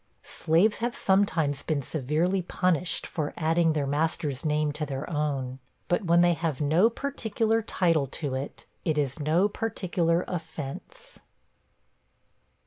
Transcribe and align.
Slaves 0.23 0.79
have 0.79 0.95
sometimes 0.95 1.61
been 1.61 1.83
severely 1.83 2.41
punished 2.41 3.05
for 3.05 3.35
adding 3.37 3.73
their 3.73 3.85
master's 3.85 4.43
name 4.43 4.71
to 4.71 4.83
their 4.83 5.07
own. 5.07 5.59
But 5.87 6.05
when 6.05 6.21
they 6.21 6.33
have 6.33 6.59
no 6.59 6.89
particular 6.89 7.61
title 7.61 8.07
to 8.07 8.33
it, 8.33 8.65
it 8.83 8.97
is 8.97 9.19
no 9.19 9.47
particular 9.47 10.25
offence. 10.27 11.19